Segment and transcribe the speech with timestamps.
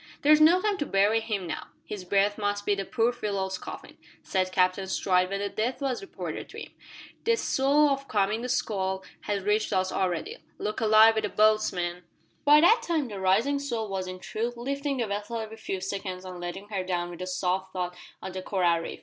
[0.23, 1.67] "There's no time to bury him now.
[1.85, 6.01] His berth must be the poor fellow's coffin," said Captain Stride, when the death was
[6.01, 6.71] reported to him.
[7.23, 10.37] "The swell o' the coming squall has reached us already.
[10.57, 12.01] Look alive wi' the boats, men!"
[12.45, 16.25] By that time the rising swell was in truth lifting the vessel every few seconds
[16.25, 18.99] and letting her down with a soft thud on the coral reef.